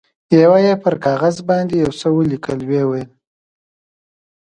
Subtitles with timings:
[0.43, 3.09] یوه یې پر کاغذ باندې یو څه ولیکل، ویې ویل.